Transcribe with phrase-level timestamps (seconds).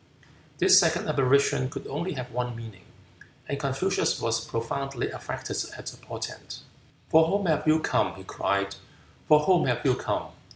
[0.57, 2.85] This second apparition could only have one meaning,
[3.47, 6.61] and Confucius was profoundly affected at the portent.
[7.09, 8.73] "For whom have you come?" he cried,
[9.27, 10.29] "for whom have you come?"